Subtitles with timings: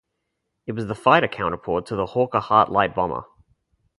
[0.65, 3.23] It was the fighter counterpart to the Hawker Hart light bomber.